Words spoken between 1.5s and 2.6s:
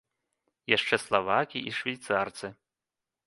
і швейцарцы.